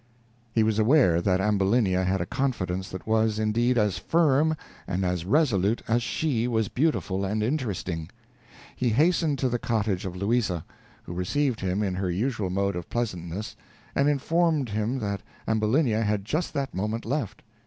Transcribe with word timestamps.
He 0.51 0.63
was 0.63 0.79
aware 0.79 1.21
that 1.21 1.39
Ambulinia 1.39 2.03
had 2.05 2.21
a 2.21 2.25
confidence 2.25 2.89
that 2.89 3.05
was, 3.05 3.37
indeed, 3.37 3.77
as 3.77 3.99
firm 3.99 4.55
and 4.87 5.05
as 5.05 5.25
resolute 5.25 5.83
as 5.87 6.01
she 6.01 6.47
was 6.47 6.69
beautiful 6.69 7.23
and 7.23 7.43
interesting. 7.43 8.09
He 8.75 8.89
hastened 8.89 9.37
to 9.37 9.47
the 9.47 9.59
cottage 9.59 10.03
of 10.07 10.15
Louisa, 10.15 10.65
who 11.03 11.13
received 11.13 11.59
him 11.59 11.83
in 11.83 11.93
her 11.93 12.09
usual 12.09 12.49
mode 12.49 12.75
of 12.75 12.89
pleasantness, 12.89 13.55
and 13.93 14.09
informed 14.09 14.69
him 14.69 14.97
that 14.97 15.21
Ambulinia 15.47 16.01
had 16.01 16.25
just 16.25 16.51
that 16.55 16.73
moment 16.73 17.05
left. 17.05 17.43